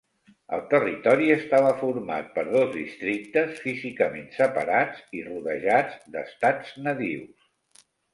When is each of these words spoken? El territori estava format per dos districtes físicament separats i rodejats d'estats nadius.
El 0.55 0.61
territori 0.69 1.27
estava 1.33 1.73
format 1.81 2.31
per 2.37 2.45
dos 2.47 2.71
districtes 2.75 3.59
físicament 3.65 4.25
separats 4.37 5.03
i 5.19 5.21
rodejats 5.27 6.01
d'estats 6.17 6.73
nadius. 6.87 7.85